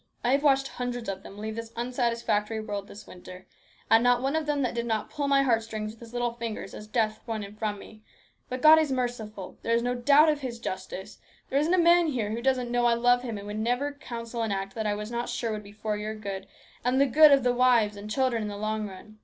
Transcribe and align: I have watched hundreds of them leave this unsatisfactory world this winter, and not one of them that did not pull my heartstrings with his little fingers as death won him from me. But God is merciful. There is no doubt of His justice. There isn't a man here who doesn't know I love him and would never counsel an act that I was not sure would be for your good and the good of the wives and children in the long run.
I 0.23 0.31
have 0.31 0.41
watched 0.41 0.67
hundreds 0.67 1.07
of 1.09 1.21
them 1.21 1.37
leave 1.37 1.55
this 1.55 1.71
unsatisfactory 1.75 2.59
world 2.59 2.87
this 2.87 3.05
winter, 3.05 3.45
and 3.87 4.03
not 4.03 4.19
one 4.19 4.35
of 4.35 4.47
them 4.47 4.63
that 4.63 4.73
did 4.73 4.87
not 4.87 5.11
pull 5.11 5.27
my 5.27 5.43
heartstrings 5.43 5.91
with 5.91 5.99
his 5.99 6.11
little 6.11 6.33
fingers 6.33 6.73
as 6.73 6.87
death 6.87 7.21
won 7.27 7.43
him 7.43 7.55
from 7.55 7.77
me. 7.77 8.01
But 8.49 8.63
God 8.63 8.79
is 8.79 8.91
merciful. 8.91 9.59
There 9.61 9.75
is 9.75 9.83
no 9.83 9.93
doubt 9.93 10.27
of 10.29 10.41
His 10.41 10.57
justice. 10.57 11.19
There 11.51 11.59
isn't 11.59 11.75
a 11.75 11.77
man 11.77 12.07
here 12.07 12.31
who 12.31 12.41
doesn't 12.41 12.71
know 12.71 12.87
I 12.87 12.95
love 12.95 13.21
him 13.21 13.37
and 13.37 13.45
would 13.45 13.59
never 13.59 13.91
counsel 13.93 14.41
an 14.41 14.51
act 14.51 14.73
that 14.73 14.87
I 14.87 14.95
was 14.95 15.11
not 15.11 15.29
sure 15.29 15.51
would 15.51 15.61
be 15.63 15.71
for 15.71 15.95
your 15.95 16.15
good 16.15 16.47
and 16.83 16.99
the 16.99 17.05
good 17.05 17.31
of 17.31 17.43
the 17.43 17.53
wives 17.53 17.95
and 17.95 18.09
children 18.09 18.41
in 18.41 18.47
the 18.47 18.57
long 18.57 18.87
run. 18.87 19.19